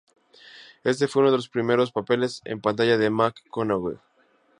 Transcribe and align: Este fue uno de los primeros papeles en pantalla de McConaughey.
Este 0.83 1.07
fue 1.07 1.21
uno 1.21 1.29
de 1.31 1.37
los 1.37 1.47
primeros 1.47 1.91
papeles 1.91 2.41
en 2.45 2.59
pantalla 2.59 2.97
de 2.97 3.11
McConaughey. 3.11 3.99